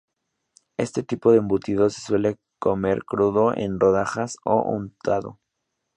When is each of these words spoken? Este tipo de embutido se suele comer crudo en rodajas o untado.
Este 0.77 1.03
tipo 1.03 1.31
de 1.31 1.37
embutido 1.37 1.91
se 1.91 2.01
suele 2.01 2.39
comer 2.57 3.03
crudo 3.05 3.55
en 3.55 3.79
rodajas 3.79 4.37
o 4.45 4.55
untado. 4.63 5.37